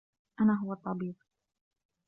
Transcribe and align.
أنا 0.41 0.53
هو 0.59 0.73
الطّبيب. 0.73 1.15